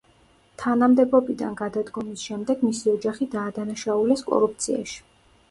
თანამდებობიდან 0.61 1.57
გადადგომის 1.59 2.23
შემდეგ 2.31 2.65
მისი 2.69 2.91
ოჯახი 2.95 3.29
დაადანაშაულეს 3.37 4.27
კორუფციაში. 4.33 4.99